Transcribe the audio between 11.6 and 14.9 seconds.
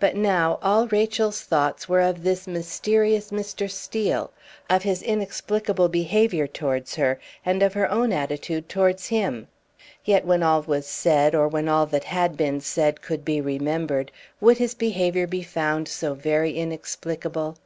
all that had been said could be remembered, would his